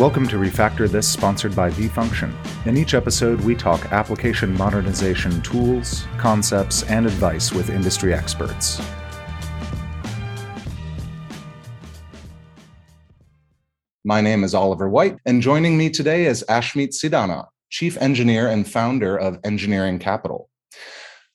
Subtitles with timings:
[0.00, 2.34] Welcome to Refactor This, sponsored by vFunction.
[2.66, 8.82] In each episode, we talk application modernization tools, concepts, and advice with industry experts.
[14.04, 18.68] My name is Oliver White, and joining me today is Ashmeet Sidana, Chief Engineer and
[18.68, 20.50] founder of Engineering Capital.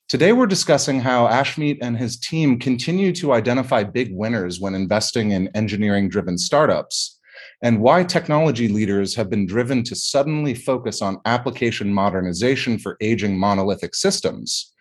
[0.09, 5.31] Today, we're discussing how Ashmeet and his team continue to identify big winners when investing
[5.31, 7.18] in engineering driven startups
[7.61, 13.37] and why technology leaders have been driven to suddenly focus on application modernization for aging
[13.37, 14.73] monolithic systems,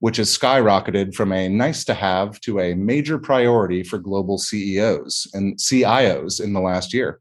[0.00, 5.28] which has skyrocketed from a nice to have to a major priority for global CEOs
[5.34, 7.20] and CIOs in the last year.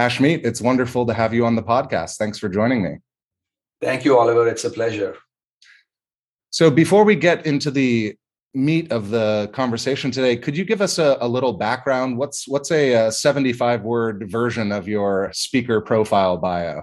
[0.00, 2.16] Ashmeet, it's wonderful to have you on the podcast.
[2.16, 2.96] Thanks for joining me.
[3.80, 4.48] Thank you, Oliver.
[4.48, 5.16] It's a pleasure.
[6.50, 8.16] So, before we get into the
[8.56, 12.16] meat of the conversation today, could you give us a, a little background?
[12.16, 16.82] What's what's a, a 75 word version of your speaker profile bio?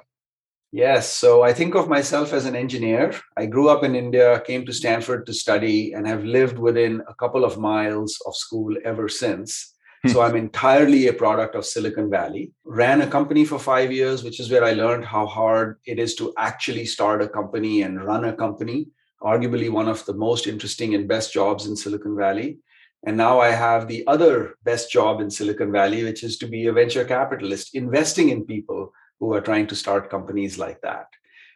[0.71, 1.11] Yes.
[1.11, 3.13] So I think of myself as an engineer.
[3.37, 7.13] I grew up in India, came to Stanford to study, and have lived within a
[7.13, 9.75] couple of miles of school ever since.
[10.03, 10.09] Hmm.
[10.09, 12.51] So I'm entirely a product of Silicon Valley.
[12.65, 16.15] Ran a company for five years, which is where I learned how hard it is
[16.15, 18.87] to actually start a company and run a company
[19.23, 22.59] arguably one of the most interesting and best jobs in Silicon Valley.
[23.05, 26.67] And now I have the other best job in Silicon Valley, which is to be
[26.67, 31.07] a venture capitalist, investing in people who are trying to start companies like that.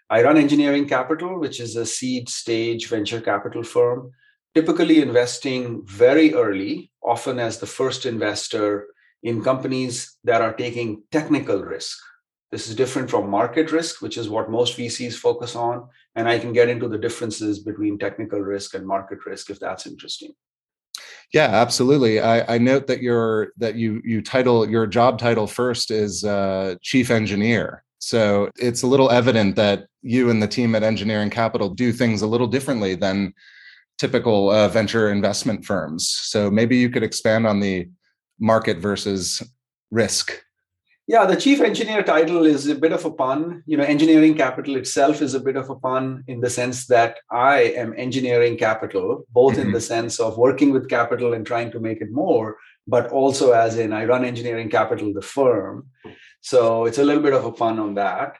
[0.09, 4.11] I run Engineering Capital, which is a seed stage venture capital firm,
[4.55, 8.87] typically investing very early, often as the first investor
[9.23, 11.97] in companies that are taking technical risk.
[12.51, 15.87] This is different from market risk, which is what most VCs focus on.
[16.15, 19.85] And I can get into the differences between technical risk and market risk if that's
[19.85, 20.31] interesting.
[21.33, 22.21] Yeah, absolutely.
[22.21, 26.75] I, I note that your that you you title your job title first is uh,
[26.81, 27.83] chief engineer.
[27.99, 32.21] So it's a little evident that you and the team at Engineering Capital do things
[32.21, 33.33] a little differently than
[33.97, 36.09] typical uh, venture investment firms.
[36.09, 37.89] So maybe you could expand on the
[38.39, 39.41] market versus
[39.91, 40.43] risk
[41.07, 43.63] yeah, the chief engineer title is a bit of a pun.
[43.65, 47.19] You know, engineering capital itself is a bit of a pun in the sense that
[47.31, 49.67] I am engineering capital, both mm-hmm.
[49.67, 52.57] in the sense of working with capital and trying to make it more,
[52.87, 55.87] but also as in I run engineering capital, the firm.
[56.41, 58.35] So it's a little bit of a pun on that.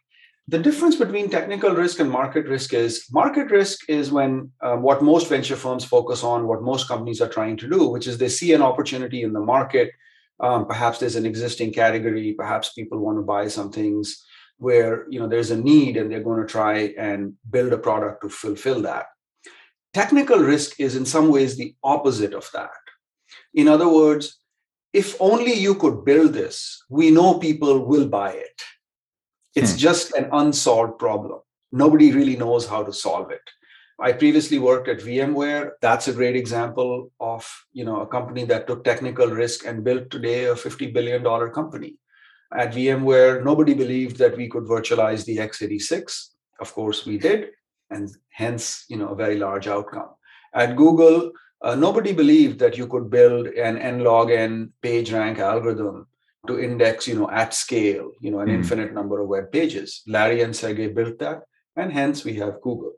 [0.49, 5.01] The difference between technical risk and market risk is market risk is when um, what
[5.01, 8.29] most venture firms focus on, what most companies are trying to do, which is they
[8.29, 9.91] see an opportunity in the market
[10.39, 14.23] um, perhaps there's an existing category perhaps people want to buy some things
[14.57, 18.21] where you know there's a need and they're going to try and build a product
[18.21, 19.07] to fulfill that.
[19.93, 22.69] Technical risk is in some ways the opposite of that.
[23.53, 24.39] In other words
[24.93, 28.61] if only you could build this we know people will buy it.
[29.55, 29.77] It's hmm.
[29.77, 31.39] just an unsolved problem.
[31.71, 33.41] Nobody really knows how to solve it
[33.99, 35.71] I previously worked at VMware.
[35.81, 40.11] That's a great example of you know a company that took technical risk and built
[40.11, 41.95] today a $50 billion company.
[42.55, 46.29] At VMware, nobody believed that we could virtualize the x86.
[46.59, 47.49] Of course, we did,
[47.89, 50.09] and hence you know a very large outcome.
[50.53, 51.31] At Google,
[51.63, 56.07] uh, nobody believed that you could build an n log n page rank algorithm
[56.45, 58.53] to index you know at scale you know an mm.
[58.53, 60.03] infinite number of web pages.
[60.05, 61.41] Larry and Sergey built that,
[61.75, 62.93] and hence we have Google.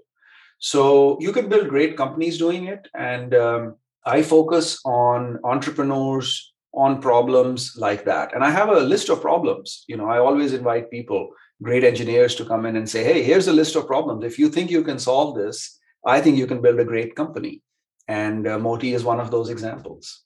[0.60, 2.88] So you can build great companies doing it.
[2.98, 3.76] And um,
[4.06, 8.36] I focus on entrepreneurs, on problems like that.
[8.36, 9.86] And I have a list of problems.
[9.88, 11.30] You know, I always invite people,
[11.64, 14.24] great engineers, to come in and say, hey, here's a list of problems.
[14.24, 17.62] If you think you can solve this, I think you can build a great company.
[18.08, 20.24] And uh, Moti is one of those examples.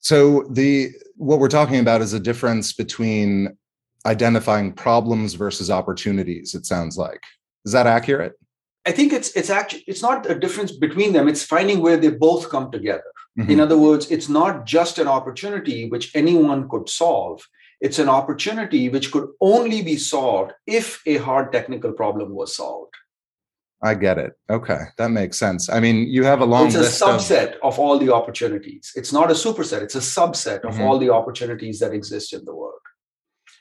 [0.00, 3.56] So the what we're talking about is a difference between
[4.04, 7.22] identifying problems versus opportunities, it sounds like.
[7.64, 8.34] Is that accurate?
[8.86, 11.28] I think it's it's actually it's not a difference between them.
[11.28, 13.10] It's finding where they both come together.
[13.38, 13.50] Mm-hmm.
[13.50, 17.42] In other words, it's not just an opportunity which anyone could solve.
[17.80, 22.94] It's an opportunity which could only be solved if a hard technical problem was solved.
[23.82, 24.32] I get it.
[24.48, 25.68] Okay, that makes sense.
[25.68, 26.66] I mean, you have a long.
[26.66, 27.74] It's a subset of...
[27.74, 27.78] of...
[27.78, 28.92] all the opportunities.
[28.96, 29.82] It's not a superset.
[29.82, 30.68] It's a subset mm-hmm.
[30.68, 32.80] of all the opportunities that exist in the world.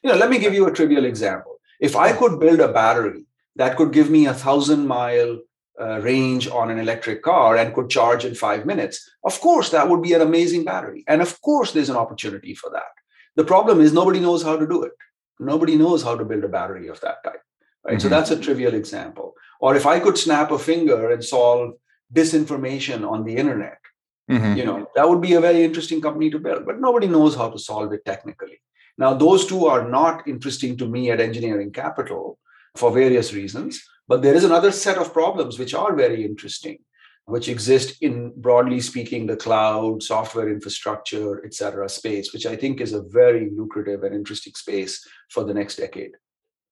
[0.03, 1.59] You know, let me give you a trivial example.
[1.80, 5.39] If I could build a battery that could give me a thousand mile
[5.79, 9.09] uh, range on an electric car and could charge in five minutes.
[9.23, 11.03] Of course, that would be an amazing battery.
[11.07, 12.94] And of course, there's an opportunity for that.
[13.35, 14.91] The problem is nobody knows how to do it.
[15.39, 17.41] Nobody knows how to build a battery of that type.
[17.83, 17.94] Right.
[17.94, 18.00] Mm-hmm.
[18.00, 19.33] So that's a trivial example.
[19.59, 21.73] Or if I could snap a finger and solve
[22.13, 23.79] disinformation on the internet,
[24.29, 24.57] mm-hmm.
[24.57, 26.65] you know, that would be a very interesting company to build.
[26.65, 28.61] But nobody knows how to solve it technically.
[28.97, 32.38] Now, those two are not interesting to me at Engineering Capital
[32.75, 36.78] for various reasons, but there is another set of problems which are very interesting,
[37.25, 42.81] which exist in broadly speaking the cloud, software infrastructure, et cetera, space, which I think
[42.81, 46.12] is a very lucrative and interesting space for the next decade.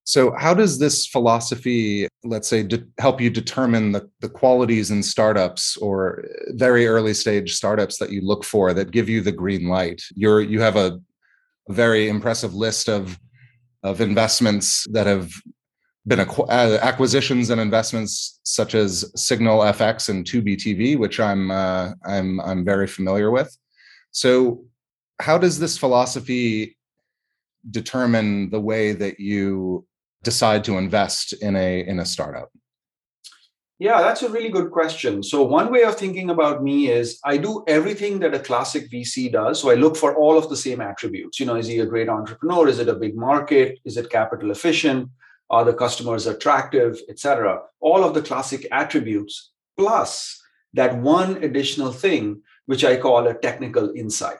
[0.04, 5.00] So, how does this philosophy, let's say, de- help you determine the, the qualities in
[5.00, 9.68] startups or very early stage startups that you look for that give you the green
[9.68, 10.02] light?
[10.16, 10.98] You're you have a,
[11.68, 13.16] a very impressive list of
[13.84, 15.32] of investments that have
[16.06, 21.50] been acqu- uh, acquisitions and investments such as Signal FX and Tubi TV, which I'm
[21.50, 23.56] uh, I'm I'm very familiar with.
[24.10, 24.64] So,
[25.20, 26.76] how does this philosophy
[27.70, 29.86] determine the way that you
[30.24, 32.50] decide to invest in a in a startup?
[33.78, 35.22] Yeah, that's a really good question.
[35.22, 39.30] So, one way of thinking about me is I do everything that a classic VC
[39.30, 39.60] does.
[39.60, 41.38] So, I look for all of the same attributes.
[41.38, 42.66] You know, is he a great entrepreneur?
[42.68, 43.78] Is it a big market?
[43.84, 45.08] Is it capital efficient?
[45.52, 47.60] Are the customers attractive, etc.?
[47.80, 50.42] All of the classic attributes, plus
[50.74, 54.38] that one additional thing, which I call a technical insight.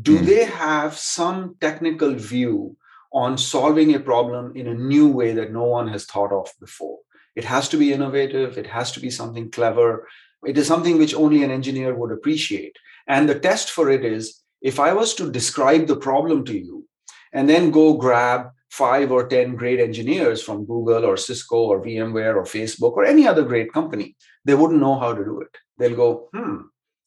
[0.00, 0.26] Do mm.
[0.26, 2.76] they have some technical view
[3.12, 6.98] on solving a problem in a new way that no one has thought of before.
[7.36, 10.06] It has to be innovative, it has to be something clever.
[10.44, 12.76] It is something which only an engineer would appreciate.
[13.06, 16.86] And the test for it is if I was to describe the problem to you
[17.32, 22.34] and then go grab five or 10 great engineers from Google or Cisco or VMware
[22.34, 25.56] or Facebook or any other great company, they wouldn't know how to do it.
[25.78, 26.56] They'll go, hmm,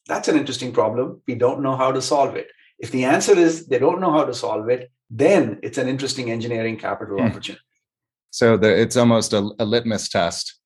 [0.06, 1.20] that's an interesting problem.
[1.26, 2.48] We don't know how to solve it.
[2.78, 6.30] If the answer is they don't know how to solve it, then it's an interesting
[6.30, 7.26] engineering capital hmm.
[7.26, 7.62] opportunity.
[8.30, 10.57] So the, it's almost a, a litmus test.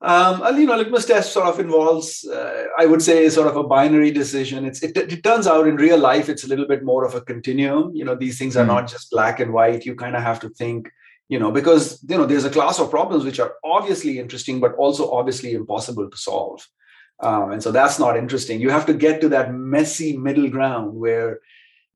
[0.00, 3.64] Um, you know, litmus test sort of involves, uh, I would say, sort of a
[3.64, 4.66] binary decision.
[4.66, 7.22] It's it, it, turns out in real life it's a little bit more of a
[7.22, 7.92] continuum.
[7.94, 8.68] You know, these things are mm.
[8.68, 9.86] not just black and white.
[9.86, 10.90] You kind of have to think,
[11.28, 14.74] you know, because you know there's a class of problems which are obviously interesting, but
[14.74, 16.66] also obviously impossible to solve.
[17.20, 18.60] Um, and so that's not interesting.
[18.60, 21.40] You have to get to that messy middle ground where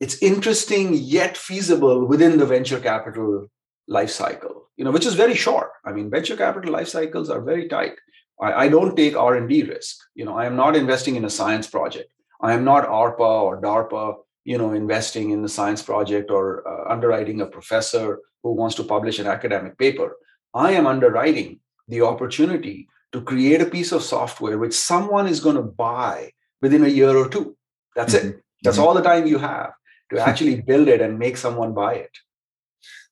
[0.01, 3.51] it's interesting yet feasible within the venture capital
[3.87, 5.71] life cycle you know which is very short.
[5.85, 7.97] I mean venture capital life cycles are very tight.
[8.41, 9.97] I, I, don't take r&d risk.
[10.15, 12.11] You know i am not investing in a science project.
[12.41, 16.91] I am not arpa or darpa you know investing in the science project or uh,
[16.93, 20.17] underwriting a professor who wants to publish an academic paper.
[20.55, 25.57] I am underwriting the opportunity to create a piece of software which someone is going
[25.57, 26.33] to buy
[26.63, 27.57] within a year or two.
[27.97, 28.29] That's mm-hmm.
[28.29, 28.87] it that's mm-hmm.
[28.87, 29.73] all the time you have
[30.13, 32.19] to actually build it and make someone buy it.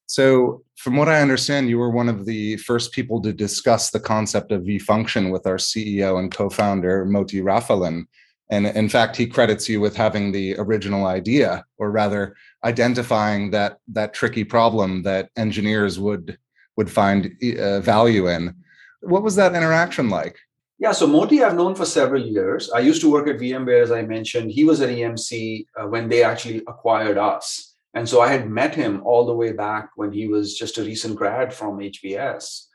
[0.06, 4.00] So, from what I understand, you were one of the first people to discuss the
[4.00, 8.06] concept of vFunction with our CEO and co founder, Moti Rafalin.
[8.49, 13.79] And in fact, he credits you with having the original idea, or rather, identifying that,
[13.88, 16.38] that tricky problem that engineers would,
[16.76, 18.55] would find uh, value in.
[19.00, 20.38] What was that interaction like?
[20.79, 22.70] Yeah, so Moti I've known for several years.
[22.70, 24.50] I used to work at VMware, as I mentioned.
[24.50, 27.75] He was at EMC uh, when they actually acquired us.
[27.96, 30.82] And so I had met him all the way back when he was just a
[30.82, 32.66] recent grad from HBS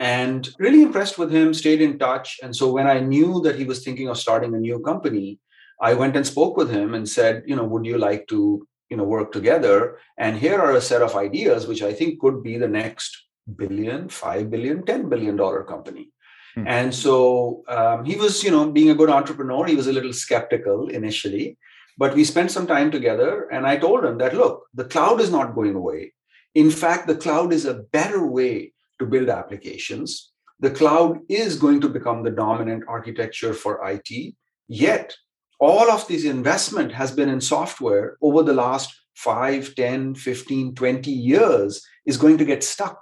[0.00, 2.40] and really impressed with him, stayed in touch.
[2.42, 5.38] And so when I knew that he was thinking of starting a new company,
[5.80, 8.96] I went and spoke with him and said, you know, would you like to, you
[8.96, 9.98] know, work together?
[10.18, 13.16] And here are a set of ideas which I think could be the next
[13.56, 16.10] billion, five billion, ten billion dollar company.
[16.56, 16.66] Hmm.
[16.66, 20.12] And so um, he was, you know, being a good entrepreneur, he was a little
[20.12, 21.58] skeptical initially.
[21.96, 25.30] But we spent some time together, and I told him that look, the cloud is
[25.30, 26.12] not going away.
[26.54, 30.32] In fact, the cloud is a better way to build applications.
[30.60, 34.34] The cloud is going to become the dominant architecture for IT.
[34.68, 35.14] Yet,
[35.60, 41.10] all of this investment has been in software over the last 5, 10, 15, 20
[41.10, 43.00] years is going to get stuck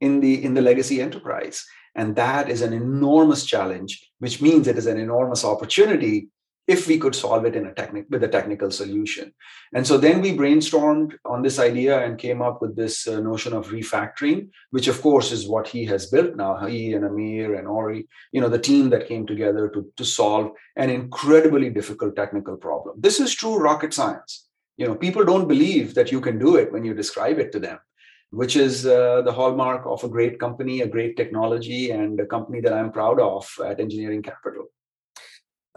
[0.00, 4.78] in the in the legacy enterprise and that is an enormous challenge, which means it
[4.78, 6.28] is an enormous opportunity
[6.66, 9.32] if we could solve it in a technic with a technical solution.
[9.74, 13.52] And so then we brainstormed on this idea and came up with this uh, notion
[13.52, 16.64] of refactoring, which of course is what he has built now.
[16.66, 20.52] He and Amir and Ori, you know, the team that came together to, to solve
[20.76, 22.96] an incredibly difficult technical problem.
[22.98, 24.48] This is true rocket science.
[24.76, 27.60] You know, people don't believe that you can do it when you describe it to
[27.60, 27.78] them
[28.30, 32.60] which is uh, the hallmark of a great company, a great technology, and a company
[32.60, 34.66] that I'm proud of at Engineering Capital.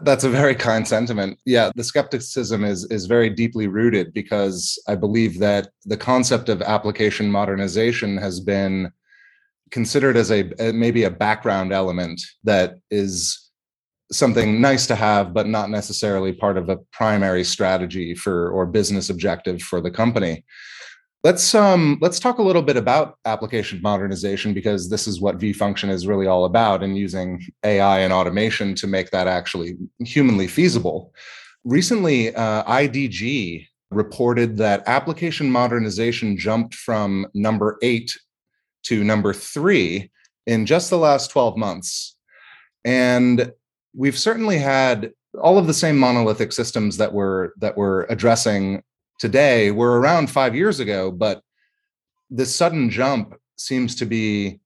[0.00, 1.38] That's a very kind sentiment.
[1.44, 6.62] Yeah, the skepticism is is very deeply rooted because I believe that the concept of
[6.62, 8.92] application modernization has been
[9.70, 13.50] considered as a maybe a background element that is
[14.10, 19.10] something nice to have but not necessarily part of a primary strategy for or business
[19.10, 20.44] objective for the company
[21.24, 25.90] Let's um let's talk a little bit about application modernization because this is what vFunction
[25.90, 31.12] is really all about and using AI and automation to make that actually humanly feasible.
[31.64, 38.16] Recently, uh, IDG reported that application modernization jumped from number eight
[38.84, 40.10] to number three
[40.46, 42.16] in just the last 12 months.
[42.84, 43.52] And
[43.94, 45.10] we've certainly had
[45.42, 48.82] all of the same monolithic systems that we're that we're addressing
[49.18, 51.42] today were around five years ago, but
[52.30, 54.60] this sudden jump seems to be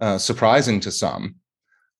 [0.00, 1.36] uh, surprising to some.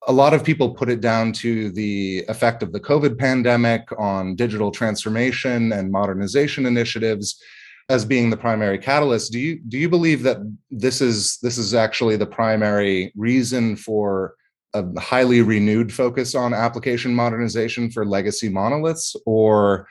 [0.09, 4.37] A lot of people put it down to the effect of the COVID pandemic on
[4.37, 7.43] digital transformation and modernization initiatives
[7.89, 9.33] as being the primary catalyst.
[9.33, 10.39] Do you do you believe that
[10.71, 14.35] this is this is actually the primary reason for
[14.75, 19.89] a highly renewed focus on application modernization for legacy monoliths, or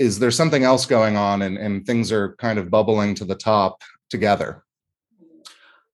[0.00, 3.34] is there something else going on and, and things are kind of bubbling to the
[3.34, 4.64] top together?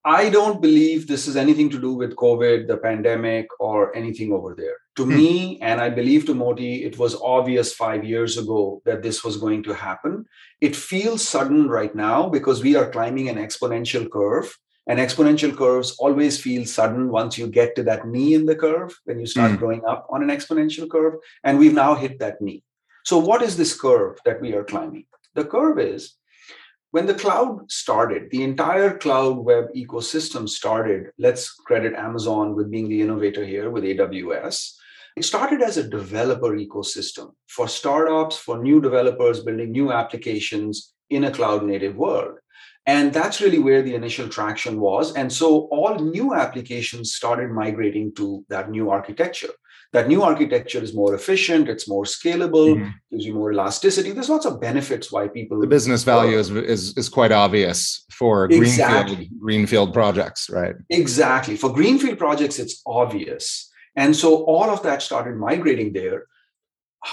[0.05, 4.55] I don't believe this is anything to do with COVID, the pandemic, or anything over
[4.55, 4.77] there.
[4.95, 5.17] To hmm.
[5.17, 9.37] me, and I believe to Moti, it was obvious five years ago that this was
[9.37, 10.25] going to happen.
[10.61, 14.57] It feels sudden right now because we are climbing an exponential curve.
[14.89, 18.97] And exponential curves always feel sudden once you get to that knee in the curve,
[19.03, 19.59] when you start mm.
[19.59, 21.15] growing up on an exponential curve.
[21.43, 22.63] And we've now hit that knee.
[23.07, 25.05] So, what is this curve that we are climbing?
[25.37, 26.17] The curve is
[26.91, 31.13] when the cloud started, the entire cloud web ecosystem started.
[31.17, 34.73] Let's credit Amazon with being the innovator here with AWS.
[35.17, 41.23] It started as a developer ecosystem for startups, for new developers building new applications in
[41.23, 42.39] a cloud native world.
[42.87, 45.15] And that's really where the initial traction was.
[45.15, 49.55] And so all new applications started migrating to that new architecture
[49.97, 52.91] that new architecture is more efficient it's more scalable mm-hmm.
[53.11, 54.11] gives you more elasticity.
[54.12, 57.79] There's lots of benefits why people the business value is, is is quite obvious
[58.19, 59.17] for exactly.
[59.17, 60.76] greenfield greenfield projects right?
[60.91, 61.57] Exactly.
[61.62, 63.45] For greenfield projects it's obvious.
[64.03, 66.21] And so all of that started migrating there.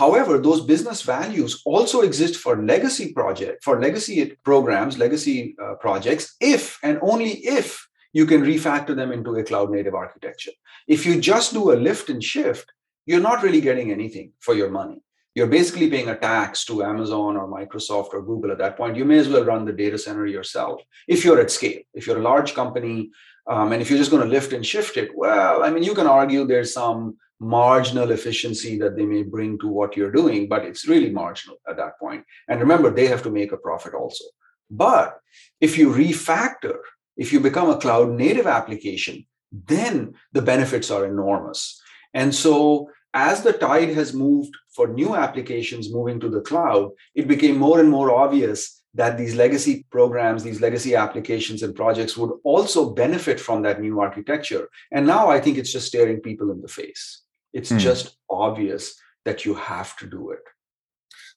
[0.02, 4.18] However those business values also exist for legacy project for legacy
[4.50, 7.68] programs legacy uh, projects if and only if
[8.14, 10.52] you can refactor them into a cloud native architecture.
[10.88, 12.72] If you just do a lift and shift,
[13.06, 15.02] you're not really getting anything for your money.
[15.36, 18.96] You're basically paying a tax to Amazon or Microsoft or Google at that point.
[18.96, 21.82] You may as well run the data center yourself if you're at scale.
[21.94, 23.10] If you're a large company
[23.48, 25.96] um, and if you're just going to lift and shift it, well, I mean, you
[25.96, 30.64] can argue there's some marginal efficiency that they may bring to what you're doing, but
[30.64, 32.24] it's really marginal at that point.
[32.48, 34.26] And remember, they have to make a profit also.
[34.70, 35.20] But
[35.60, 36.78] if you refactor
[37.18, 41.80] if you become a cloud native application, then the benefits are enormous.
[42.14, 47.28] And so, as the tide has moved for new applications moving to the cloud, it
[47.28, 52.32] became more and more obvious that these legacy programs, these legacy applications and projects would
[52.44, 54.70] also benefit from that new architecture.
[54.92, 57.22] And now I think it's just staring people in the face.
[57.54, 57.78] It's hmm.
[57.78, 60.44] just obvious that you have to do it.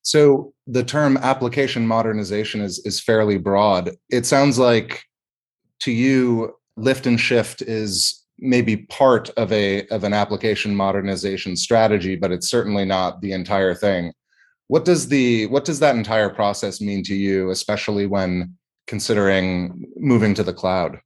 [0.02, 3.90] So the term application modernization is is fairly broad.
[4.08, 5.02] It sounds like
[5.80, 12.16] to you lift and shift is maybe part of a of an application modernization strategy
[12.16, 14.12] but it's certainly not the entire thing.
[14.68, 18.54] What does the what does that entire process mean to you especially when
[18.86, 21.00] considering moving to the cloud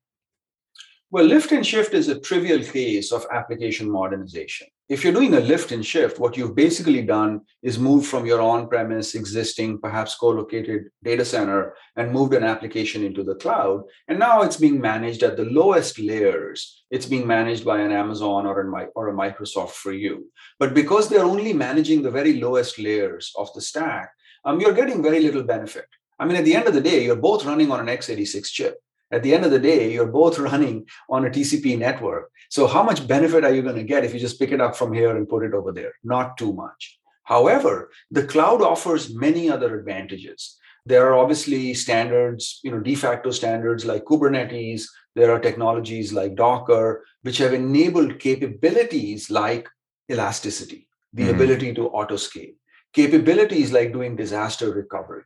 [1.12, 4.68] well, lift and shift is a trivial case of application modernization.
[4.88, 8.40] If you're doing a lift and shift, what you've basically done is moved from your
[8.40, 13.82] on premise existing, perhaps co located data center and moved an application into the cloud.
[14.06, 16.84] And now it's being managed at the lowest layers.
[16.92, 20.30] It's being managed by an Amazon or a, or a Microsoft for you.
[20.60, 24.12] But because they're only managing the very lowest layers of the stack,
[24.44, 25.86] um, you're getting very little benefit.
[26.20, 28.76] I mean, at the end of the day, you're both running on an x86 chip
[29.12, 32.30] at the end of the day, you're both running on a TCP network.
[32.48, 34.76] So, how much benefit are you going to get if you just pick it up
[34.76, 35.92] from here and put it over there?
[36.02, 36.98] Not too much.
[37.24, 40.56] However, the cloud offers many other advantages.
[40.86, 44.84] There are obviously standards, you know, de facto standards like Kubernetes.
[45.14, 49.68] There are technologies like Docker, which have enabled capabilities like
[50.10, 51.34] elasticity, the mm-hmm.
[51.34, 52.54] ability to auto scale,
[52.92, 55.24] capabilities like doing disaster recovery,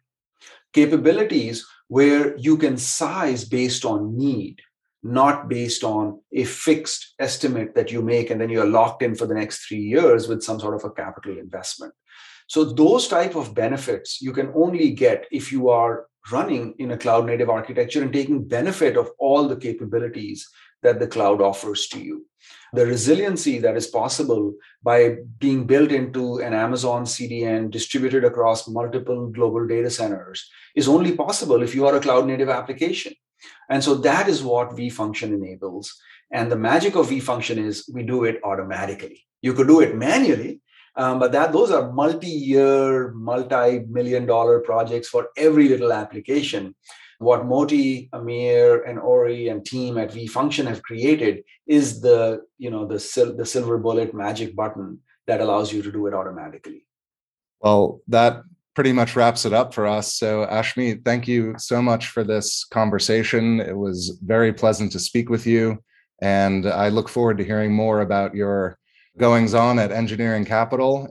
[0.74, 4.60] capabilities where you can size based on need,
[5.02, 9.26] not based on a fixed estimate that you make and then you're locked in for
[9.26, 11.92] the next three years with some sort of a capital investment.
[12.46, 16.96] So those type of benefits you can only get if you are running in a
[16.96, 20.48] cloud native architecture and taking benefit of all the capabilities
[20.82, 22.26] that the cloud offers to you.
[22.74, 29.28] The resiliency that is possible by being built into an Amazon CDN distributed across multiple
[29.28, 33.14] global data centers is only possible if you are a cloud native application.
[33.68, 35.94] And so that is what vFunction enables.
[36.32, 39.24] And the magic of vFunction is we do it automatically.
[39.40, 40.60] You could do it manually,
[40.96, 46.74] um, but that those are multi-year, multi-million dollar projects for every little application
[47.18, 52.86] what Moti, Amir, and Ori and team at vFunction have created is the you know
[52.86, 56.86] the sil- the silver bullet magic button that allows you to do it automatically.
[57.60, 58.42] Well, that
[58.74, 60.14] pretty much wraps it up for us.
[60.14, 63.60] So, Ashmeet, thank you so much for this conversation.
[63.60, 65.82] It was very pleasant to speak with you,
[66.20, 68.78] and I look forward to hearing more about your
[69.16, 71.08] goings on at Engineering Capital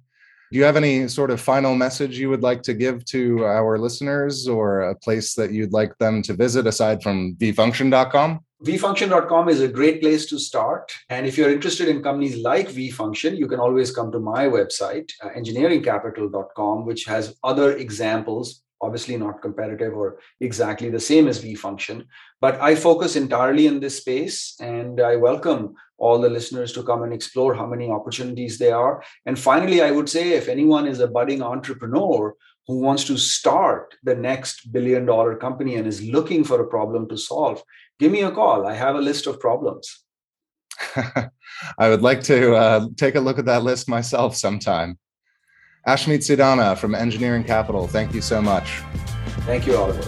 [0.54, 3.80] do you have any sort of final message you would like to give to our
[3.80, 8.40] listeners or a place that you'd like them to visit aside from vfunction.com?
[8.64, 10.92] vfunction.com is a great place to start.
[11.10, 15.12] And if you're interested in companies like vfunction, you can always come to my website,
[15.24, 22.06] uh, engineeringcapital.com, which has other examples obviously not competitive or exactly the same as vFunction.
[22.42, 27.04] but i focus entirely in this space and i welcome all the listeners to come
[27.04, 28.96] and explore how many opportunities there are.
[29.26, 32.36] And finally i would say if anyone is a budding entrepreneur
[32.68, 37.08] who wants to start the next billion dollar company and is looking for a problem
[37.10, 37.64] to solve
[38.00, 38.68] give me a call.
[38.68, 40.04] I have a list of problems.
[41.78, 44.98] I would like to uh, take a look at that list myself sometime
[45.86, 48.80] Ashmeet Sidana from Engineering Capital, thank you so much.
[49.46, 50.02] Thank you, Oliver.